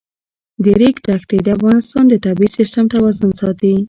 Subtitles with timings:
[0.63, 3.73] د ریګ دښتې د افغانستان د طبعي سیسټم توازن ساتي.